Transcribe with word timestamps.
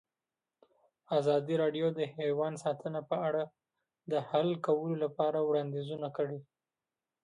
ازادي 1.19 1.55
راډیو 1.63 1.87
د 1.99 2.01
حیوان 2.15 2.53
ساتنه 2.63 2.99
په 3.09 3.15
اړه 3.27 3.43
د 4.11 4.13
حل 4.29 4.49
کولو 4.65 4.95
لپاره 5.03 5.39
وړاندیزونه 5.41 6.07
کړي. 6.17 6.39